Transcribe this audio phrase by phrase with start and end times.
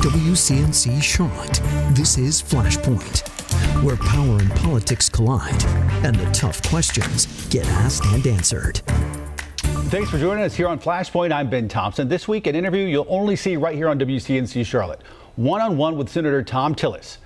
[0.00, 1.60] WCNC Charlotte,
[1.94, 3.20] this is Flashpoint,
[3.84, 5.62] where power and politics collide
[6.02, 8.78] and the tough questions get asked and answered.
[9.90, 11.32] Thanks for joining us here on Flashpoint.
[11.32, 12.08] I'm Ben Thompson.
[12.08, 15.02] This week, an interview you'll only see right here on WCNC Charlotte,
[15.36, 17.18] one on one with Senator Thom Tillis.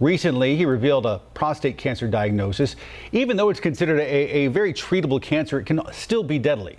[0.00, 2.76] Recently, he revealed a prostate cancer diagnosis.
[3.12, 6.78] Even though it's considered a, a very treatable cancer, it can still be deadly.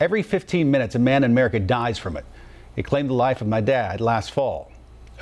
[0.00, 2.24] Every 15 minutes, a man in America dies from it.
[2.74, 4.71] It claimed the life of my dad last fall.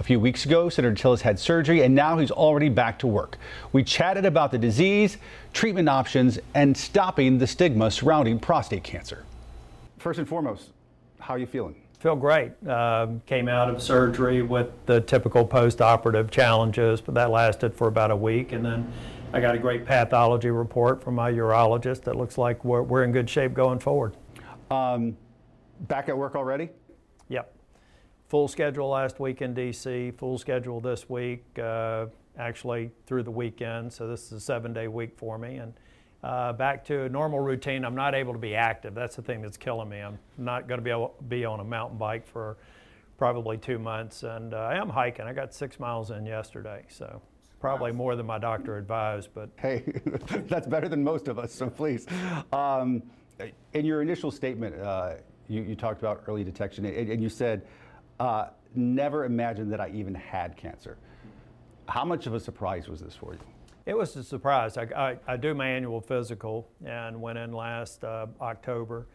[0.00, 3.36] A few weeks ago, Senator Tillis had surgery and now he's already back to work.
[3.72, 5.18] We chatted about the disease,
[5.52, 9.26] treatment options, and stopping the stigma surrounding prostate cancer.
[9.98, 10.70] First and foremost,
[11.18, 11.74] how are you feeling?
[11.98, 12.52] Feel great.
[12.66, 18.10] Uh, came out of surgery with the typical post-operative challenges, but that lasted for about
[18.10, 18.90] a week, and then
[19.34, 23.12] I got a great pathology report from my urologist that looks like we're, we're in
[23.12, 24.16] good shape going forward.
[24.70, 25.14] Um,
[25.88, 26.70] back at work already?
[28.30, 32.06] Full schedule last week in DC, full schedule this week, uh,
[32.38, 33.92] actually through the weekend.
[33.92, 35.56] So this is a seven day week for me.
[35.56, 35.74] And
[36.22, 37.84] uh, back to a normal routine.
[37.84, 38.94] I'm not able to be active.
[38.94, 39.98] That's the thing that's killing me.
[39.98, 42.56] I'm not going to be able to be on a mountain bike for
[43.18, 44.22] probably two months.
[44.22, 45.24] And uh, I am hiking.
[45.24, 46.84] I got six miles in yesterday.
[46.88, 47.20] So
[47.58, 49.30] probably more than my doctor advised.
[49.34, 49.82] But hey,
[50.46, 51.52] that's better than most of us.
[51.52, 52.06] So please.
[52.52, 53.02] Um,
[53.72, 55.14] in your initial statement, uh,
[55.48, 57.66] you, you talked about early detection, and, and you said,
[58.20, 60.98] uh, never imagined that I even had cancer.
[61.88, 63.40] How much of a surprise was this for you?
[63.86, 64.76] It was a surprise.
[64.76, 69.06] I, I, I do my annual physical and went in last uh, October.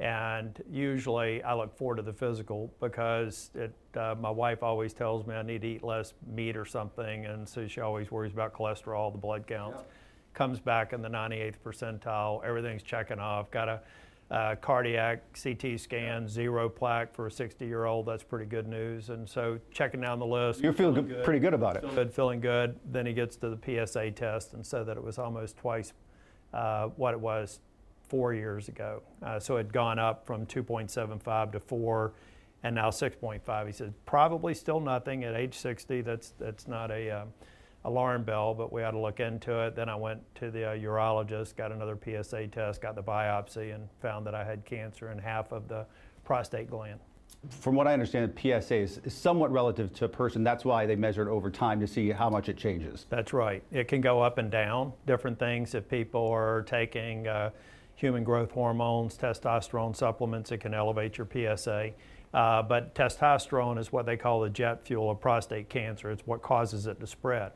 [0.00, 5.26] And usually I look forward to the physical because it, uh, my wife always tells
[5.26, 7.26] me I need to eat less meat or something.
[7.26, 9.80] And so she always worries about cholesterol, the blood counts.
[9.80, 9.92] Yeah.
[10.34, 12.42] Comes back in the 98th percentile.
[12.42, 13.50] Everything's checking off.
[13.50, 13.80] Got a
[14.32, 18.06] uh, cardiac CT scan, zero plaque for a 60 year old.
[18.06, 19.10] That's pretty good news.
[19.10, 20.62] And so checking down the list.
[20.62, 21.94] You're feeling, feeling good, pretty good about it.
[21.94, 22.74] Good, feeling good.
[22.90, 25.92] Then he gets to the PSA test and said that it was almost twice
[26.54, 27.60] uh, what it was
[28.08, 29.02] four years ago.
[29.22, 32.12] Uh, so it had gone up from 2.75 to 4
[32.62, 33.66] and now 6.5.
[33.66, 36.00] He said probably still nothing at age 60.
[36.00, 37.28] That's, that's not a um,
[37.84, 39.74] alarm bell, but we had to look into it.
[39.74, 43.88] Then I went to the uh, urologist, got another PSA test, got the biopsy, and
[44.00, 45.86] found that I had cancer in half of the
[46.24, 47.00] prostate gland.
[47.48, 50.44] From what I understand, PSA is, is somewhat relative to a person.
[50.44, 53.06] That's why they measure it over time to see how much it changes.
[53.08, 53.64] That's right.
[53.72, 55.74] It can go up and down, different things.
[55.74, 57.50] If people are taking uh,
[57.96, 61.90] human growth hormones, testosterone supplements, it can elevate your PSA.
[62.34, 66.10] Uh, but testosterone is what they call the jet fuel of prostate cancer.
[66.10, 67.52] It's what causes it to spread.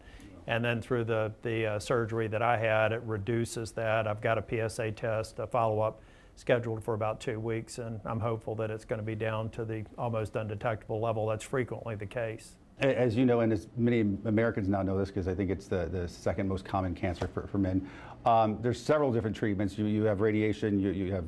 [0.47, 4.07] And then through the, the uh, surgery that I had, it reduces that.
[4.07, 6.01] I've got a PSA test, a follow up
[6.37, 9.65] scheduled for about two weeks, and I'm hopeful that it's going to be down to
[9.65, 11.27] the almost undetectable level.
[11.27, 12.57] That's frequently the case.
[12.79, 15.87] As you know, and as many Americans now know this because I think it's the,
[15.87, 17.89] the second most common cancer for, for men,
[18.27, 19.79] um, there's several different treatments.
[19.79, 21.25] You, you have radiation, you, you have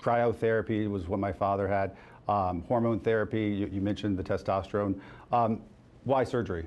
[0.00, 1.94] cryotherapy, was what my father had,
[2.28, 4.98] um, hormone therapy, you, you, mentioned the testosterone.
[5.32, 5.60] Um,
[6.04, 6.66] why surgery?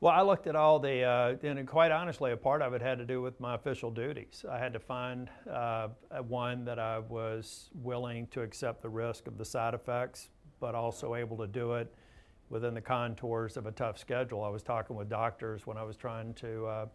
[0.00, 2.98] Well, I looked at all the, uh, and quite honestly, a part of it had
[2.98, 4.44] to do with my official duties.
[4.50, 5.88] I had to find uh,
[6.28, 10.28] one that I was willing to accept the risk of the side effects,
[10.60, 11.92] but also able to do it
[12.50, 14.44] within the contours of a tough schedule.
[14.44, 16.86] I was talking with doctors when I was trying to, uh,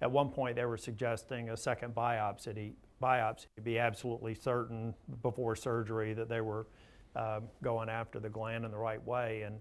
[0.00, 2.72] at one point, they were suggesting a second biopsy,
[3.02, 6.66] biopsy to be absolutely certain before surgery that they were
[7.16, 9.42] uh, going after the gland in the right way.
[9.42, 9.58] And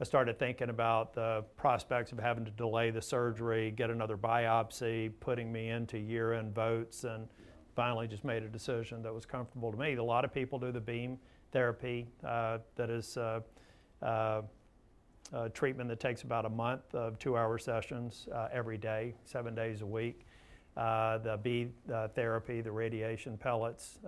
[0.00, 5.12] I started thinking about the prospects of having to delay the surgery, get another biopsy,
[5.20, 7.28] putting me into year end votes, and
[7.74, 9.94] finally just made a decision that was comfortable to me.
[9.94, 11.18] A lot of people do the beam
[11.52, 13.40] therapy, uh, that is uh,
[14.02, 14.42] uh,
[15.52, 19.82] treatment that takes about a month of two hour sessions uh, every day, seven days
[19.82, 20.26] a week.
[20.76, 23.98] Uh, the B uh, therapy, the radiation pellets,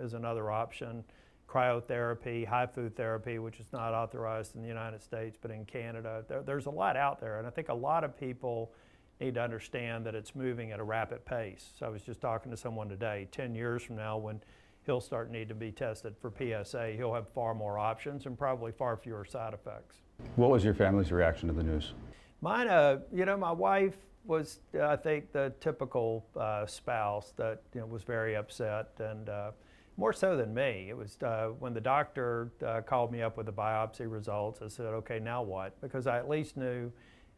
[0.00, 1.04] is another option
[1.48, 6.24] cryotherapy, HIFU therapy, which is not authorized in the United States, but in Canada.
[6.28, 8.72] There, there's a lot out there, and I think a lot of people
[9.20, 11.72] need to understand that it's moving at a rapid pace.
[11.78, 14.40] So I was just talking to someone today, 10 years from now, when
[14.84, 18.72] he'll start need to be tested for PSA, he'll have far more options and probably
[18.72, 19.96] far fewer side effects.
[20.36, 21.94] What was your family's reaction to the news?
[22.40, 27.62] Mine, uh, you know, my wife was, uh, I think, the typical uh, spouse that
[27.74, 29.50] you know, was very upset and uh,
[29.96, 30.86] more so than me.
[30.88, 34.68] It was uh, when the doctor uh, called me up with the biopsy results, I
[34.68, 35.80] said, okay, now what?
[35.80, 36.92] Because I at least knew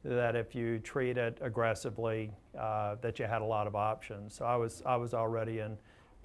[0.05, 4.35] that if you treat it aggressively, uh, that you had a lot of options.
[4.35, 5.77] So I was, I was already in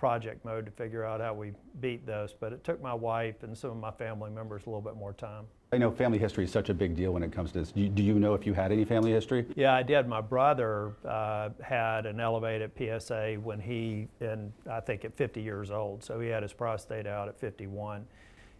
[0.04, 2.34] project mode to figure out how we beat this.
[2.38, 5.14] But it took my wife and some of my family members a little bit more
[5.14, 5.46] time.
[5.72, 7.72] I know family history is such a big deal when it comes to this.
[7.72, 9.46] Do you, do you know if you had any family history?
[9.56, 10.10] Yeah, I did.
[10.10, 15.72] My brother uh, had an elevated PSA when he, and I think at 50 years
[15.72, 16.04] old.
[16.04, 18.06] So he had his prostate out at 51,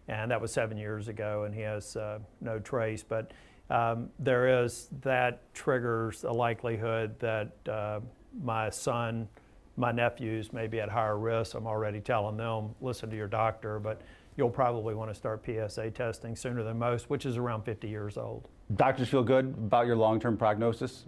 [0.08, 1.44] and that was seven years ago.
[1.44, 3.32] And he has uh, no trace, but
[3.68, 8.00] um, there is that triggers a likelihood that uh,
[8.42, 9.28] my son
[9.76, 11.54] my nephews may be at higher risk.
[11.54, 14.02] I'm already telling them, listen to your doctor, but
[14.36, 18.16] you'll probably want to start PSA testing sooner than most, which is around 50 years
[18.16, 18.48] old.
[18.76, 21.04] Doctors feel good about your long-term prognosis?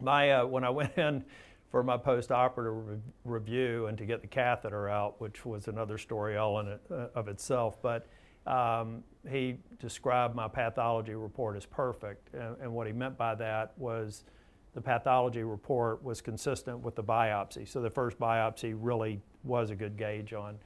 [0.00, 1.24] My, uh, when I went in
[1.70, 6.36] for my post-operative re- review and to get the catheter out, which was another story
[6.36, 8.06] all in it, uh, of itself, but
[8.46, 12.32] um, he described my pathology report as perfect.
[12.34, 14.24] And, and what he meant by that was
[14.74, 17.66] the pathology report was consistent with the biopsy.
[17.66, 20.58] So the first biopsy really was a good gauge on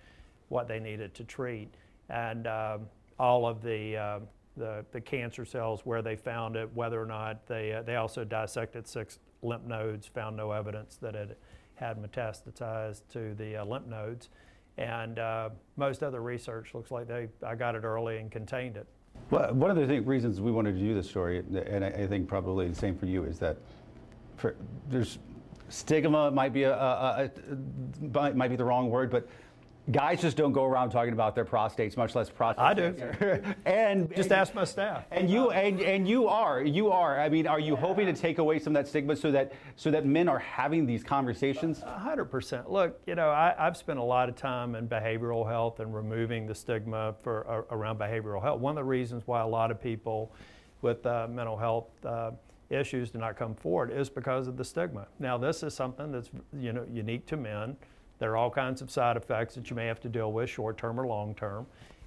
[0.49, 1.69] what they needed to treat.
[2.09, 2.87] And um,
[3.19, 4.21] all of the, uh,
[4.57, 8.25] the, the, cancer cells, where they found it, whether or not they, uh, they also
[8.25, 11.39] dissected six lymph nodes, found no evidence that it
[11.75, 14.31] had metastasized to the uh, lymph nodes.
[14.79, 18.87] And uh, most other research looks like they, I got it early and contained it.
[19.31, 22.29] Well, one of the th- reasons we wanted to do this story, and I think
[22.29, 23.59] probably the same for you, is that
[24.39, 24.57] for,
[24.89, 25.19] there's
[25.69, 29.29] stigma might be a, a, a, might be the wrong word, but
[29.91, 32.65] guys just don't go around talking about their prostates, much less prostate.
[32.65, 32.95] I do.
[33.67, 35.05] and just and, ask my staff.
[35.11, 37.21] And you and and you are you are.
[37.21, 39.91] I mean, are you hoping to take away some of that stigma so that so
[39.91, 41.83] that men are having these conversations?
[41.83, 42.71] hundred percent.
[42.71, 46.47] Look, you know, I, have spent a lot of time in behavioral health and removing
[46.47, 48.61] the stigma for uh, around behavioral health.
[48.61, 50.33] One of the reasons why a lot of people
[50.83, 51.87] with uh, mental health.
[52.05, 52.33] Uh,
[52.71, 55.07] issues do not come forward is because of the stigma.
[55.19, 57.77] Now, this is something that's you know unique to men.
[58.19, 60.77] There are all kinds of side effects that you may have to deal with, short
[60.77, 61.67] term or long term.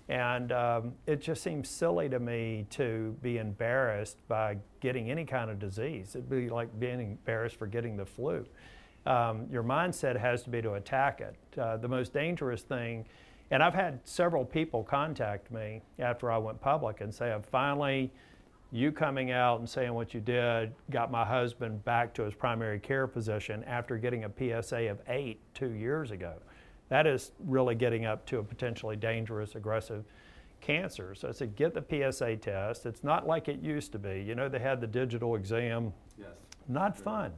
[0.10, 5.50] And um, it just seems silly to me to be embarrassed by getting any kind
[5.50, 6.16] of disease.
[6.16, 8.46] It'd be like being embarrassed for getting the flu.
[9.06, 11.36] Um, your mindset has to be to attack it.
[11.58, 13.06] Uh, the most dangerous thing,
[13.52, 18.12] and I've had several people contact me after I went public and say, I've finally
[18.72, 22.80] you coming out and saying what you did got my husband back to his primary
[22.80, 26.36] care physician after getting a PSA of eight two years ago.
[26.90, 30.06] That is really getting up to a potentially dangerous, aggressive
[30.62, 31.16] cancer.
[31.16, 32.86] So I said, get the PSA test.
[32.86, 34.24] It's not like it used to be.
[34.26, 35.94] You know, they had the digital exam.
[36.18, 36.30] Yes.
[36.68, 37.32] Not fun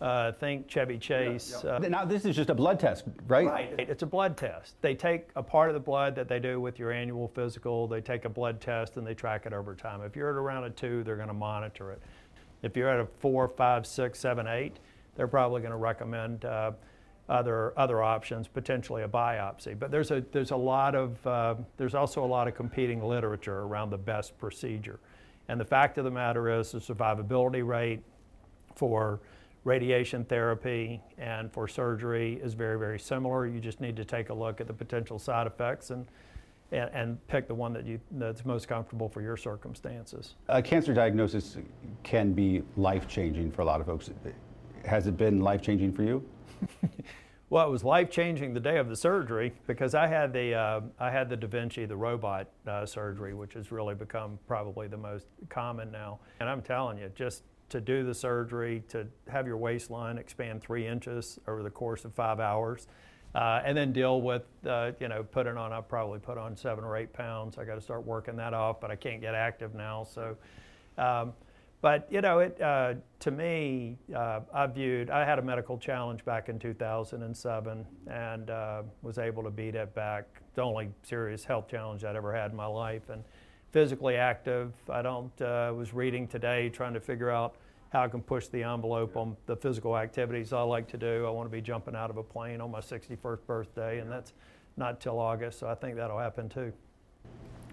[0.00, 1.52] uh, think Chevy Chase.
[1.62, 1.86] Yeah, yeah.
[1.86, 3.46] Uh, now, this is just a blood test, right?
[3.46, 3.74] Right.
[3.78, 4.80] It's a blood test.
[4.80, 8.00] They take a part of the blood that they do with your annual physical, they
[8.00, 10.02] take a blood test, and they track it over time.
[10.02, 12.00] If you're at around a two, they're going to monitor it.
[12.62, 14.78] If you're at a four, five, six, seven, eight,
[15.16, 16.72] they're probably going to recommend uh,
[17.28, 19.78] other other options, potentially a biopsy.
[19.78, 23.60] But there's a there's a lot of uh, there's also a lot of competing literature
[23.60, 24.98] around the best procedure,
[25.48, 28.00] and the fact of the matter is the survivability rate
[28.74, 29.20] for
[29.64, 33.46] radiation therapy and for surgery is very, very similar.
[33.46, 36.06] You just need to take a look at the potential side effects and,
[36.72, 40.34] and, and pick the one that you, that's most comfortable for your circumstances.
[40.48, 41.58] A cancer diagnosis
[42.02, 44.10] can be life changing for a lot of folks.
[44.86, 46.24] Has it been life changing for you?
[47.50, 50.80] well, it was life changing the day of the surgery because I had the uh,
[50.98, 54.96] I had the Da Vinci, the robot uh, surgery, which has really become probably the
[54.96, 56.20] most common now.
[56.40, 60.86] And I'm telling you, just to do the surgery, to have your waistline expand three
[60.86, 62.86] inches over the course of five hours,
[63.34, 66.84] uh, and then deal with, uh, you know, putting on, I probably put on seven
[66.84, 67.58] or eight pounds.
[67.58, 70.04] I got to start working that off, but I can't get active now.
[70.04, 70.36] So,
[70.98, 71.32] um,
[71.80, 76.24] but, you know, it, uh, to me, uh, I viewed, I had a medical challenge
[76.24, 80.26] back in 2007 and uh, was able to beat it back.
[80.54, 83.08] The only serious health challenge I'd ever had in my life.
[83.08, 83.24] And,
[83.72, 84.72] physically active.
[84.88, 87.54] I don't, uh, was reading today trying to figure out
[87.90, 91.26] how I can push the envelope on the physical activities I like to do.
[91.26, 94.32] I want to be jumping out of a plane on my 61st birthday, and that's
[94.76, 96.72] not till August, so I think that'll happen too.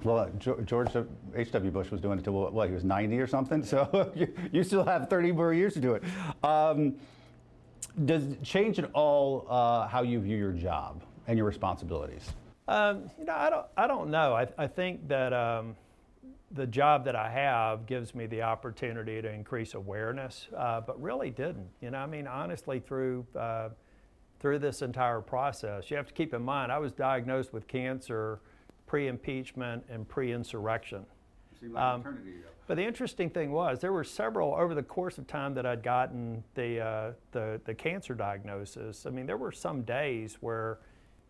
[0.03, 0.29] Well, uh,
[0.63, 0.89] George
[1.35, 1.71] H.W.
[1.71, 4.11] Bush was doing it until what, he was 90 or something, so
[4.51, 6.03] you, still have 30 more years to do it.
[6.43, 6.95] Um,
[8.05, 12.31] does it change at all uh, how you view your job and your responsibilities?
[12.67, 14.35] Um, you know, I don't, I don't know.
[14.35, 15.75] I, I think that um,
[16.51, 21.29] the job that I have gives me the opportunity to increase awareness, uh, but really
[21.29, 21.67] didn't.
[21.81, 23.69] You know, I mean, honestly, through uh,
[24.39, 28.39] through this entire process, you have to keep in mind I was diagnosed with cancer
[28.85, 31.05] pre-impeachment and pre-insurrection.
[31.61, 32.03] Like Um,
[32.67, 35.83] but the interesting thing was there were several over the course of time that I'd
[35.83, 39.05] gotten the, uh, the the cancer diagnosis.
[39.05, 40.79] I mean, there were some days where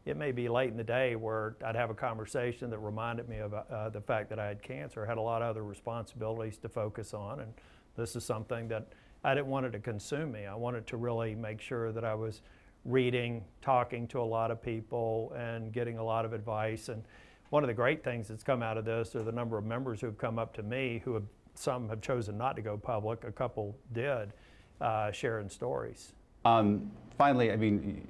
[0.10, 3.40] it may be late in the day where I'd have a conversation that reminded me
[3.40, 5.04] of uh, the fact that I had cancer.
[5.04, 7.54] I had a lot of other responsibilities to focus on, and
[7.98, 8.88] this is something that
[9.24, 10.46] I didn't want it to consume me.
[10.46, 12.42] I wanted to really make sure that I was
[12.86, 16.88] reading, talking to a lot of people, and getting a lot of advice.
[16.88, 17.04] And
[17.50, 20.00] one of the great things that's come out of this are the number of members
[20.00, 23.24] who have come up to me who have some have chosen not to go public,
[23.26, 24.32] a couple did,
[24.80, 26.14] uh, sharing stories.
[26.46, 28.08] Um, finally, I mean,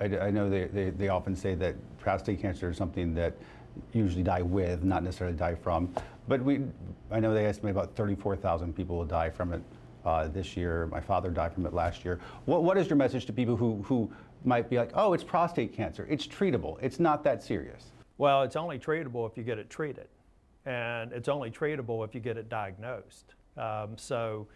[0.00, 3.34] I, I know they, they, they, often say that prostate cancer is something that
[3.92, 5.92] usually die with, not necessarily die from.
[6.28, 6.62] But we,
[7.10, 9.62] I know they estimate about 34,000 people will die from it
[10.04, 10.86] uh, this year.
[10.86, 12.20] My father died from it last year.
[12.44, 14.10] What, what is your message to people who, who
[14.44, 16.06] might be like, oh, it's prostate cancer.
[16.08, 16.78] It's treatable.
[16.80, 17.86] It's not that serious.
[18.18, 20.08] Well, it's only treatable if you get it treated.
[20.64, 23.34] And it's only treatable if you get it diagnosed.
[23.56, 24.48] Um, so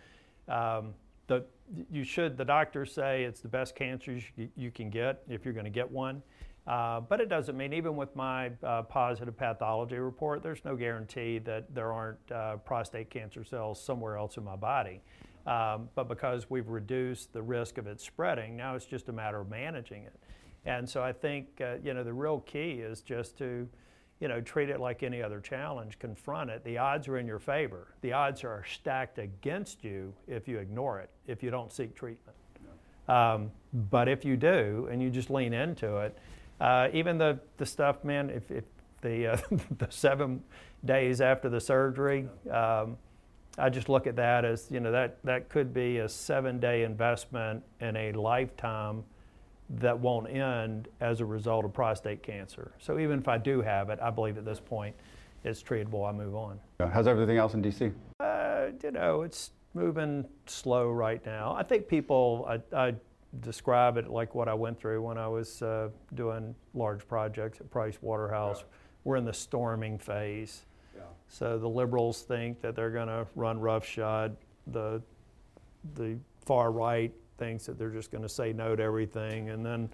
[0.49, 0.95] um,
[1.31, 1.45] the,
[1.91, 5.55] you should, the doctors say it's the best cancer you, you can get if you're
[5.55, 6.23] going to get one.
[6.67, 11.39] Uh, but it doesn't mean, even with my uh, positive pathology report, there's no guarantee
[11.39, 15.01] that there aren't uh, prostate cancer cells somewhere else in my body.
[15.47, 19.41] Um, but because we've reduced the risk of it spreading, now it's just a matter
[19.41, 20.17] of managing it.
[20.67, 23.69] And so I think, uh, you know, the real key is just to,
[24.21, 26.63] you know, treat it like any other challenge, confront it.
[26.63, 27.95] The odds are in your favor.
[28.03, 32.37] The odds are stacked against you if you ignore it, if you don't seek treatment.
[33.09, 36.17] Um, but if you do and you just lean into it,
[36.61, 38.65] uh, even the, the stuff, man, if, if
[39.01, 39.39] the, uh,
[39.79, 40.43] the seven
[40.85, 42.99] days after the surgery, um,
[43.59, 46.85] I just look at that as, you know, that, that could be a seven day
[46.85, 49.03] investment in a lifetime
[49.79, 52.73] that won't end as a result of prostate cancer.
[52.79, 54.95] So even if I do have it, I believe at this point
[55.45, 56.09] it's treatable.
[56.09, 56.59] I move on.
[56.93, 57.93] How's everything else in DC?
[58.19, 61.55] Uh, you know, it's moving slow right now.
[61.57, 62.95] I think people, I, I
[63.41, 67.71] describe it like what I went through when I was uh, doing large projects at
[67.71, 68.59] Price Waterhouse.
[68.61, 68.77] Yeah.
[69.05, 70.67] We're in the storming phase.
[70.95, 71.03] Yeah.
[71.29, 74.37] So the liberals think that they're going to run roughshod.
[74.67, 75.01] The
[75.95, 79.89] the far right thinks that they're just going to say no to everything, and then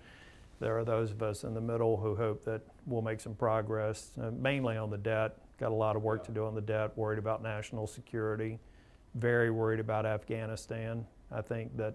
[0.60, 4.10] there are those of us in the middle who hope that we'll make some progress,
[4.20, 5.38] uh, mainly on the debt.
[5.58, 6.96] Got a lot of work to do on the debt.
[6.98, 8.58] Worried about national security.
[9.14, 11.06] Very worried about Afghanistan.
[11.30, 11.94] I think that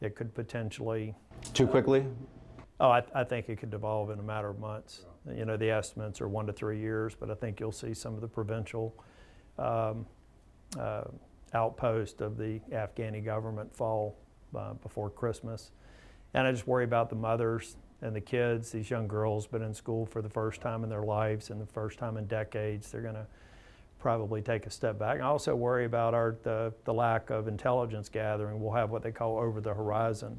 [0.00, 1.14] it could potentially.
[1.52, 2.06] Too quickly?
[2.80, 5.06] Oh, I, I, think it could devolve in a matter of months.
[5.32, 8.14] You know, the estimates are one to three years, but I think you'll see some
[8.14, 8.94] of the provincial
[9.58, 10.06] um,
[10.78, 11.04] uh,
[11.54, 14.16] outpost of the Afghani government fall
[14.56, 15.70] uh, before Christmas.
[16.34, 18.70] And I just worry about the mothers and the kids.
[18.70, 21.66] These young girls been in school for the first time in their lives and the
[21.66, 22.90] first time in decades.
[22.90, 23.26] They're going to
[23.98, 25.20] probably take a step back.
[25.20, 28.60] I also worry about our, the, the lack of intelligence gathering.
[28.60, 30.38] We'll have what they call over the horizon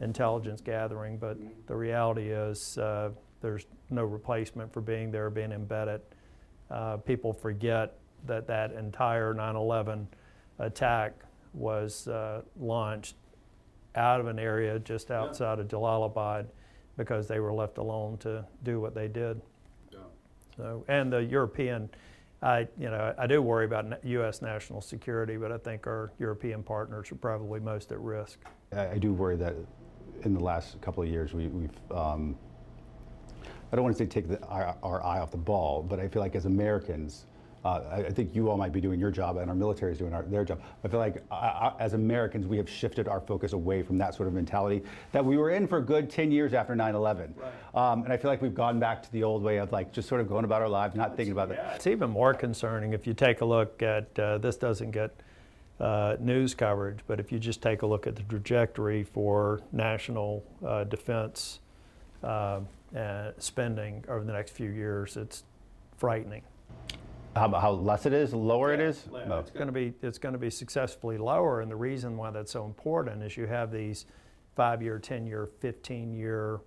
[0.00, 3.10] intelligence gathering, but the reality is uh,
[3.40, 6.00] there's no replacement for being there, being embedded.
[6.70, 10.08] Uh, people forget that that entire 9 11
[10.58, 11.14] attack
[11.54, 13.14] was uh, launched
[13.96, 15.64] out of an area just outside yeah.
[15.64, 16.46] of Jalalabad
[16.96, 19.40] because they were left alone to do what they did.
[19.92, 19.98] Yeah.
[20.56, 21.90] So, and the European
[22.42, 24.42] I, you know, I do worry about U.S.
[24.42, 28.38] national security, but I think our European partners are probably most at risk.
[28.76, 29.54] I, do worry that
[30.22, 32.36] in the last couple of years we, have um,
[33.72, 36.08] I don't want to say take the, our, our, eye off the ball, but I
[36.08, 37.26] feel like as Americans,
[37.66, 39.98] uh, I, I, think you all might be doing your job and our military is
[39.98, 40.60] doing our, their job.
[40.84, 44.14] I feel like uh, uh, as Americans, we have shifted our focus away from that
[44.14, 47.34] sort of mentality that we were in for a good 10 years after 9 11.
[47.36, 47.52] Right.
[47.74, 50.08] Um, and I feel like we've gone back to the old way of like just
[50.08, 53.06] sort of going about our lives, not thinking about yeah, It's even more concerning if
[53.06, 55.10] you take a look at uh, this, doesn't get
[55.80, 60.44] uh, news coverage, but if you just take a look at the trajectory for national
[60.64, 61.60] uh, defense
[63.38, 65.42] spending over the next few years, it's
[65.96, 66.42] frightening.
[67.36, 69.08] How, how less it is, lower yeah, it is?
[69.12, 69.38] No.
[69.38, 72.52] It's going to be it's going to be successfully lower, and the reason why that's
[72.52, 74.06] so important is you have these
[74.54, 76.60] five-year, ten-year, fifteen-year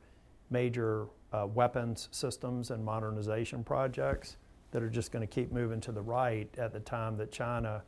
[0.52, 4.38] major uh, weapons systems and modernization projects
[4.72, 7.82] that are just going to keep moving to the right at the time that China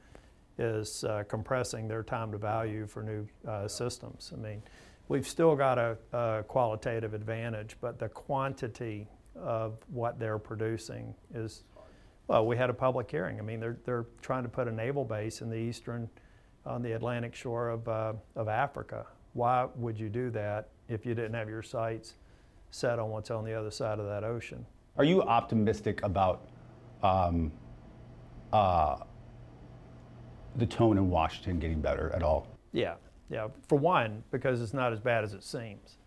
[0.58, 4.32] is uh, compressing their time to value for new uh, systems.
[4.34, 4.62] I mean,
[5.08, 11.64] we've still got a, a, qualitative advantage, but the quantity of what they're producing is
[12.32, 13.40] well, we had a public hearing.
[13.40, 16.10] I mean, they're, they're trying to put a naval base in the eastern,
[16.66, 19.06] on the Atlantic shore of, uh, of Africa.
[19.34, 22.14] Why would you do that if you didn't have your sights
[22.70, 24.66] set on what's on the other side of that ocean?
[24.98, 26.48] Are you optimistic about
[27.04, 27.52] um,
[28.54, 29.00] uh,
[30.56, 32.48] the tone in Washington getting better at all?
[32.72, 32.94] Yeah,
[33.30, 33.50] yeah.
[33.68, 35.98] For one, because it's not as bad as it seems.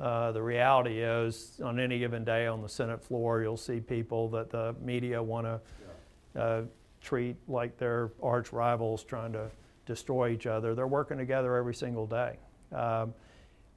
[0.00, 4.28] Uh, the reality is, on any given day on the Senate floor, you'll see people
[4.30, 6.62] that the media want to uh,
[7.00, 9.50] treat like they're arch rivals trying to
[9.86, 10.74] destroy each other.
[10.74, 12.38] They're working together every single day.
[12.72, 13.14] Um,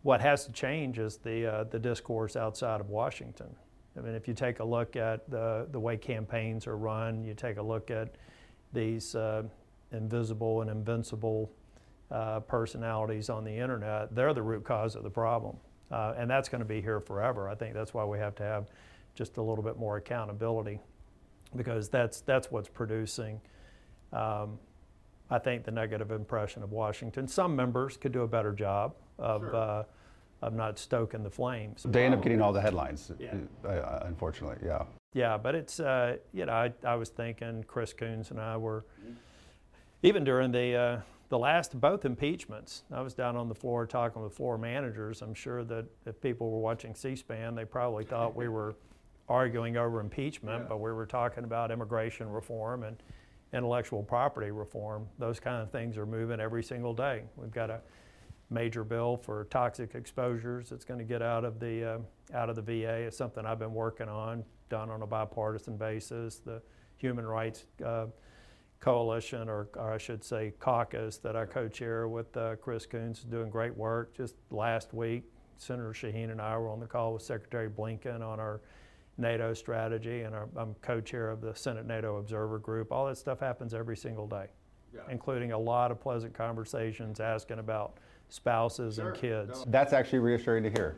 [0.03, 3.55] what has to change is the, uh, the discourse outside of Washington.
[3.97, 7.33] I mean, if you take a look at the, the way campaigns are run, you
[7.33, 8.15] take a look at
[8.71, 9.43] these uh,
[9.91, 11.51] invisible and invincible
[12.11, 15.57] uh, personalities on the internet, they're the root cause of the problem.
[15.91, 17.47] Uh, and that's going to be here forever.
[17.47, 18.67] I think that's why we have to have
[19.13, 20.79] just a little bit more accountability
[21.55, 23.39] because that's, that's what's producing,
[24.11, 24.57] um,
[25.29, 27.27] I think, the negative impression of Washington.
[27.27, 29.55] Some members could do a better job of, sure.
[29.55, 29.83] uh,
[30.41, 31.83] of not stoking the flames.
[31.87, 33.33] They end up getting all the headlines, yeah.
[33.63, 34.83] uh, unfortunately, yeah.
[35.13, 38.83] Yeah, but it's, uh, you know, I, I was thinking Chris Coons and I were,
[40.03, 40.99] even during the, uh,
[41.29, 45.21] the last both impeachments, I was down on the floor talking with floor managers.
[45.21, 48.75] I'm sure that if people were watching C-SPAN, they probably thought we were
[49.27, 50.69] arguing over impeachment, yeah.
[50.69, 52.97] but we were talking about immigration reform and
[53.53, 55.07] intellectual property reform.
[55.17, 57.23] Those kind of things are moving every single day.
[57.37, 57.81] We've got a
[58.51, 62.55] major bill for toxic exposures that's going to get out of the uh, out of
[62.55, 63.01] the VA.
[63.01, 66.39] It's something I've been working on, done on a bipartisan basis.
[66.39, 66.61] The
[66.97, 68.05] Human Rights uh,
[68.85, 73.23] Coalition, or, or, I should say caucus, that I co-chair with uh, Chris Coons, is
[73.23, 74.15] doing great work.
[74.15, 75.23] Just last week,
[75.57, 78.61] Senator Shaheen and I were on the call with Secretary Blinken on our
[79.17, 82.91] NATO strategy, and I'm co-chair of the Senate NATO Observer Group.
[82.91, 84.45] All that stuff happens every single day,
[84.93, 85.01] yeah.
[85.09, 87.97] including a lot of pleasant conversations asking about
[88.29, 89.09] spouses sure.
[89.09, 89.65] and kids.
[89.65, 90.95] That's actually reassuring to hear.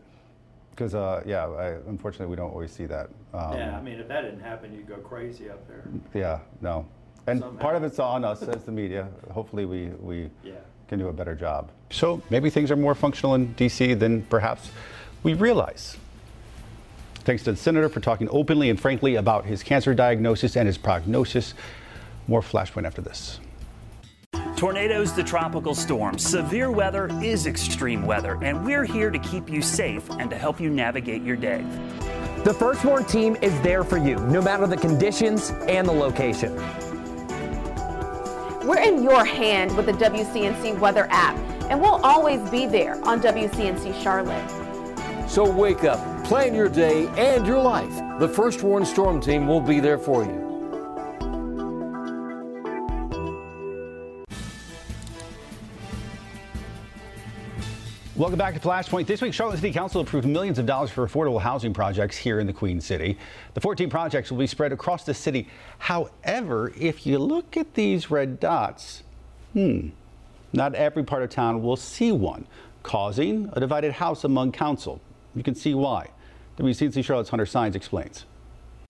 [0.71, 3.09] Because, uh, yeah, I, unfortunately, we don't always see that.
[3.33, 5.87] Um, yeah, I mean, if that didn't happen, you'd go crazy up there.
[6.13, 6.85] Yeah, no.
[7.27, 7.59] And Somehow.
[7.59, 9.07] part of it's on us as the media.
[9.31, 10.53] Hopefully, we, we yeah.
[10.87, 11.69] can do a better job.
[11.91, 13.93] So maybe things are more functional in D.C.
[13.95, 14.71] than perhaps
[15.23, 15.97] we realize.
[17.19, 20.77] Thanks to the senator for talking openly and frankly about his cancer diagnosis and his
[20.77, 21.53] prognosis.
[22.27, 23.41] More Flashpoint after this.
[24.55, 29.61] Tornadoes to tropical storms, severe weather is extreme weather, and we're here to keep you
[29.61, 31.63] safe and to help you navigate your day.
[32.43, 36.57] The First Warn team is there for you, no matter the conditions and the location.
[38.67, 41.37] We're in your hand with the WCNC weather app,
[41.69, 45.29] and we'll always be there on WCNC Charlotte.
[45.29, 47.95] So wake up, plan your day and your life.
[48.19, 50.46] The First Warn Storm Team will be there for you.
[58.17, 59.05] Welcome back to Flashpoint.
[59.05, 62.47] This week, Charlotte City Council approved millions of dollars for affordable housing projects here in
[62.47, 63.15] the Queen City.
[63.53, 65.47] The 14 projects will be spread across the city.
[65.77, 69.03] However, if you look at these red dots,
[69.53, 69.89] hmm,
[70.51, 72.47] not every part of town will see one,
[72.81, 74.99] causing a divided house among council.
[75.35, 76.09] You can see why.
[76.57, 78.25] WCNC Charlotte's Hunter Saenz explains.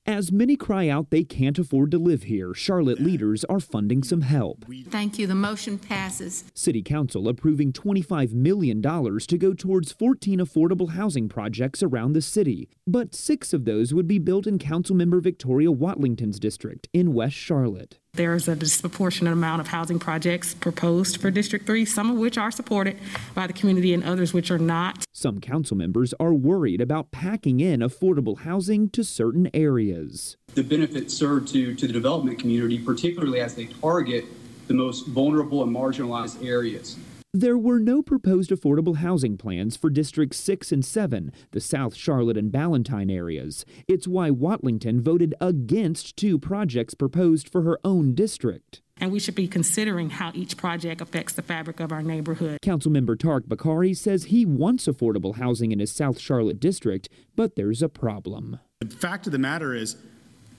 [0.10, 4.22] As many cry out they can't afford to live here, Charlotte leaders are funding some
[4.22, 4.64] help.
[4.90, 5.28] Thank you.
[5.28, 6.46] The motion passes.
[6.54, 12.70] City Council approving $25 million to go towards 14 affordable housing projects around the city.
[12.88, 18.00] But six of those would be built in Councilmember Victoria Watlington's district in West Charlotte.
[18.18, 22.50] There's a disproportionate amount of housing projects proposed for District 3, some of which are
[22.50, 22.98] supported
[23.36, 25.06] by the community and others which are not.
[25.14, 30.36] Some council members are worried about packing in affordable housing to certain areas.
[30.56, 34.26] The benefits served to, to the development community, particularly as they target
[34.66, 36.98] the most vulnerable and marginalized areas.
[37.38, 42.36] There were no proposed affordable housing plans for Districts 6 and 7, the South Charlotte
[42.36, 43.64] and Ballantyne areas.
[43.88, 48.82] It's why Watlington voted against two projects proposed for her own district.
[49.00, 52.58] And we should be considering how each project affects the fabric of our neighborhood.
[52.64, 57.84] Councilmember Tariq Bokhari says he wants affordable housing in his South Charlotte district, but there's
[57.84, 58.58] a problem.
[58.80, 59.96] The fact of the matter is,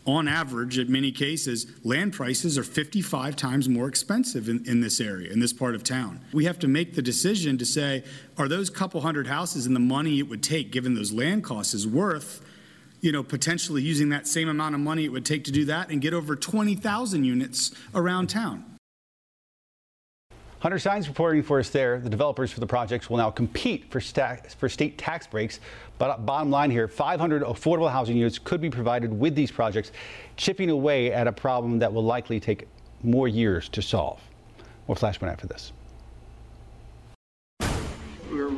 [0.09, 5.01] on average, in many cases, land prices are 55 times more expensive in, in, this
[5.01, 6.21] area, in this part of town.
[6.33, 8.05] We have to make the decision to say,
[8.39, 11.75] are those couple hundred houses and the money it would take, given those land costs,
[11.75, 12.41] is worth,
[13.03, 15.91] you know, potentially using that same amount of money it would take to do that
[15.91, 18.78] and get over 20,000 units around town?
[20.61, 22.01] Hunter Saenz reporting for us there.
[22.01, 25.61] The developers for the projects will now compete for, for state tax breaks.
[25.99, 29.93] But uh, bottom line here, 500 affordable housing units could be provided with these projects,
[30.37, 32.67] chipping away at a problem that will likely take
[33.05, 34.21] more years to solve.
[34.89, 35.73] More Flashpoint after this.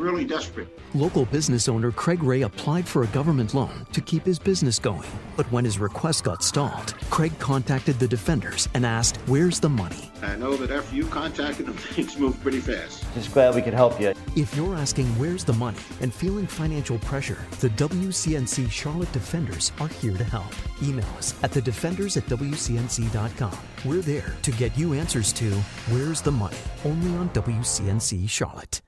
[0.01, 0.69] We're We're really desperate.
[0.95, 5.09] Local business owner Craig Ray applied for a government loan to keep his business going.
[5.37, 10.11] But when his request got stalled, Craig contacted the defenders and asked, Where's the money?
[10.23, 13.05] I know that after you contacted them, things moved pretty fast.
[13.13, 14.15] Just glad we could help you.
[14.37, 19.89] If you're asking where's the money and feeling financial pressure, the WCNC Charlotte Defenders are
[19.89, 20.51] here to help.
[20.83, 23.59] Email us at the defenders at WCNC.com.
[23.85, 25.51] We're there to get you answers to
[25.91, 28.81] where's the money, only on WCNC Charlotte.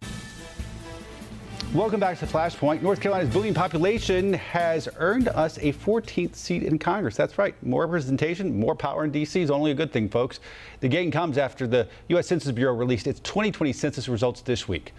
[1.75, 2.83] Welcome back to Flashpoint.
[2.83, 7.17] North Carolina's booming population has earned us a 14th seat in Congress.
[7.17, 7.55] That's right.
[7.63, 9.41] More representation, more power in D.C.
[9.41, 10.41] is only a good thing, folks.
[10.81, 12.27] The gain comes after the U.S.
[12.27, 14.93] Census Bureau released its 2020 census results this week.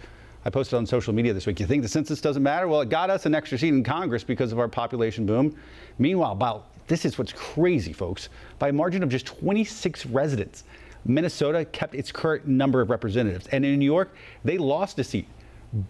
[0.44, 1.60] I posted on social media this week.
[1.60, 2.66] You think the census doesn't matter?
[2.66, 5.56] Well, it got us an extra seat in Congress because of our population boom.
[6.00, 8.30] Meanwhile, about this is what's crazy, folks.
[8.58, 10.64] By a margin of just 26 residents,
[11.04, 13.46] Minnesota kept its current number of representatives.
[13.52, 15.28] And in New York, they lost a seat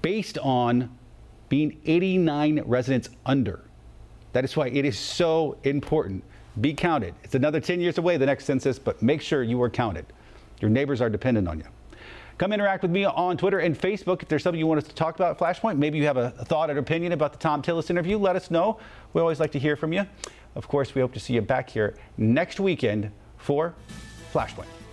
[0.02, 0.90] based on
[1.48, 3.60] being 89 residents under.
[4.32, 6.24] That is why it is so important.
[6.60, 7.14] Be counted.
[7.22, 10.06] It's another 10 years away, the next census, but make sure you are counted.
[10.60, 11.66] Your neighbors are dependent on you.
[12.38, 14.22] Come interact with me on Twitter and Facebook.
[14.22, 16.68] If there's something you want us to talk about Flashpoint, maybe you have a thought
[16.68, 18.80] or opinion about the Thom Tillis interview, let us know.
[19.12, 20.04] We always like to hear from you.
[20.56, 23.74] Of course, we hope to see you back here next weekend for
[24.32, 24.83] Flashpoint.